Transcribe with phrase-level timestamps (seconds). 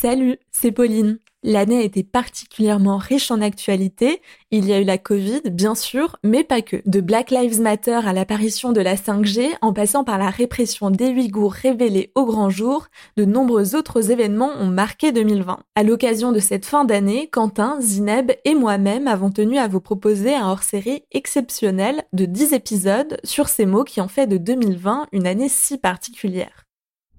[0.00, 1.18] Salut, c'est Pauline.
[1.44, 4.20] L'année a été particulièrement riche en actualité.
[4.50, 6.82] Il y a eu la Covid, bien sûr, mais pas que.
[6.84, 11.10] De Black Lives Matter à l'apparition de la 5G, en passant par la répression des
[11.10, 15.60] Ouïghours révélée au grand jour, de nombreux autres événements ont marqué 2020.
[15.76, 20.34] À l'occasion de cette fin d'année, Quentin, Zineb et moi-même avons tenu à vous proposer
[20.34, 25.26] un hors-série exceptionnel de 10 épisodes sur ces mots qui ont fait de 2020 une
[25.26, 26.64] année si particulière.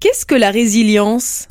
[0.02, 1.48] Qu'est-ce que la résilience?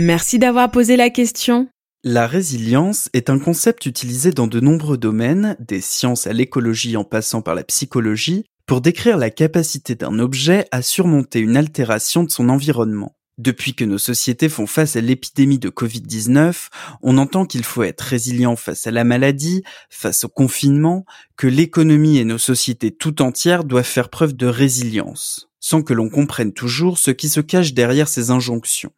[0.00, 1.66] Merci d'avoir posé la question.
[2.04, 7.02] La résilience est un concept utilisé dans de nombreux domaines, des sciences à l'écologie en
[7.02, 12.30] passant par la psychologie, pour décrire la capacité d'un objet à surmonter une altération de
[12.30, 13.16] son environnement.
[13.38, 16.68] Depuis que nos sociétés font face à l'épidémie de Covid-19,
[17.02, 21.06] on entend qu'il faut être résilient face à la maladie, face au confinement,
[21.36, 26.08] que l'économie et nos sociétés tout entières doivent faire preuve de résilience, sans que l'on
[26.08, 28.92] comprenne toujours ce qui se cache derrière ces injonctions.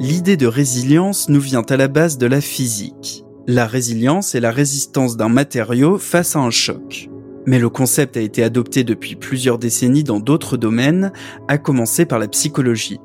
[0.00, 3.24] L'idée de résilience nous vient à la base de la physique.
[3.46, 7.08] La résilience est la résistance d'un matériau face à un choc.
[7.46, 11.12] Mais le concept a été adopté depuis plusieurs décennies dans d'autres domaines,
[11.46, 12.98] à commencer par la psychologie.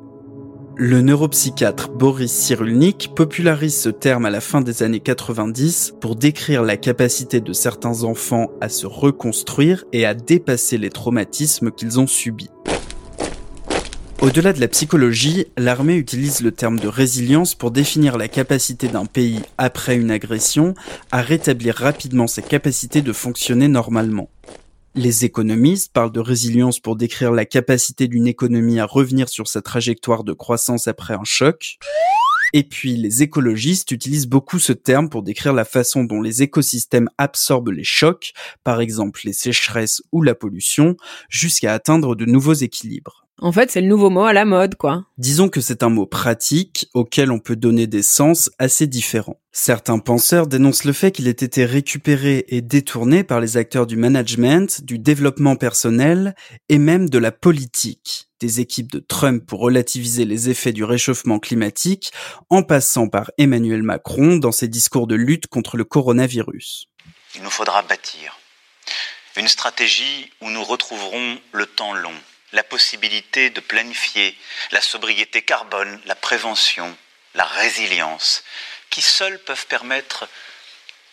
[0.77, 6.63] Le neuropsychiatre Boris Cyrulnik popularise ce terme à la fin des années 90 pour décrire
[6.63, 12.07] la capacité de certains enfants à se reconstruire et à dépasser les traumatismes qu'ils ont
[12.07, 12.49] subis.
[14.21, 19.05] Au-delà de la psychologie, l'armée utilise le terme de résilience pour définir la capacité d'un
[19.05, 20.73] pays après une agression
[21.09, 24.29] à rétablir rapidement ses capacités de fonctionner normalement.
[24.93, 29.61] Les économistes parlent de résilience pour décrire la capacité d'une économie à revenir sur sa
[29.61, 31.77] trajectoire de croissance après un choc.
[32.51, 37.09] Et puis les écologistes utilisent beaucoup ce terme pour décrire la façon dont les écosystèmes
[37.17, 38.33] absorbent les chocs,
[38.65, 40.97] par exemple les sécheresses ou la pollution,
[41.29, 43.28] jusqu'à atteindre de nouveaux équilibres.
[43.41, 45.05] En fait, c'est le nouveau mot à la mode, quoi.
[45.17, 49.39] Disons que c'est un mot pratique auquel on peut donner des sens assez différents.
[49.53, 53.95] Certains penseurs dénoncent le fait qu'il ait été récupéré et détourné par les acteurs du
[53.95, 56.35] management, du développement personnel
[56.67, 61.39] et même de la politique, des équipes de Trump pour relativiser les effets du réchauffement
[61.39, 62.11] climatique,
[62.49, 66.87] en passant par Emmanuel Macron dans ses discours de lutte contre le coronavirus.
[67.35, 68.37] Il nous faudra bâtir
[69.37, 72.11] une stratégie où nous retrouverons le temps long
[72.53, 74.35] la possibilité de planifier
[74.71, 76.95] la sobriété carbone, la prévention,
[77.35, 78.43] la résilience,
[78.89, 80.27] qui seuls peuvent permettre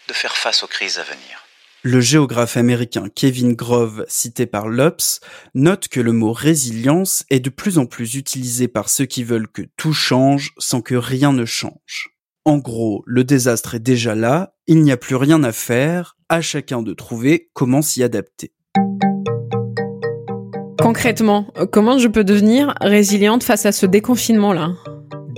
[0.08, 1.42] de faire face aux crises à venir.
[1.82, 5.20] Le géographe américain Kevin Grove, cité par l'Obs,
[5.54, 9.46] note que le mot résilience est de plus en plus utilisé par ceux qui veulent
[9.46, 12.10] que tout change sans que rien ne change.
[12.44, 16.41] En gros, le désastre est déjà là, il n'y a plus rien à faire, à
[16.41, 18.52] chacun de trouver comment s'y adapter.
[20.81, 24.75] Concrètement, comment je peux devenir résiliente face à ce déconfinement-là?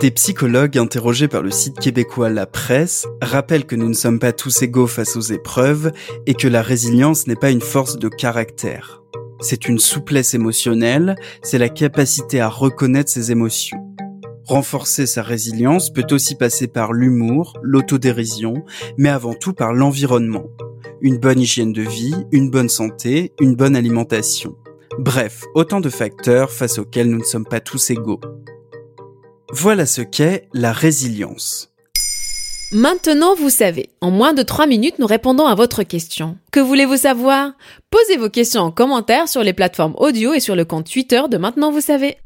[0.01, 4.33] Des psychologues interrogés par le site québécois La Presse rappellent que nous ne sommes pas
[4.33, 5.93] tous égaux face aux épreuves
[6.27, 9.03] et que la résilience n'est pas une force de caractère.
[9.41, 13.79] C'est une souplesse émotionnelle, c'est la capacité à reconnaître ses émotions.
[14.45, 18.65] Renforcer sa résilience peut aussi passer par l'humour, l'autodérision,
[18.97, 20.45] mais avant tout par l'environnement.
[21.01, 24.57] Une bonne hygiène de vie, une bonne santé, une bonne alimentation.
[24.99, 28.21] Bref, autant de facteurs face auxquels nous ne sommes pas tous égaux.
[29.53, 31.73] Voilà ce qu'est la résilience.
[32.73, 33.91] Maintenant, vous savez.
[34.01, 36.37] En moins de 3 minutes, nous répondons à votre question.
[36.51, 37.53] Que voulez-vous savoir?
[37.91, 41.37] Posez vos questions en commentaire sur les plateformes audio et sur le compte Twitter de
[41.37, 42.17] Maintenant, vous savez.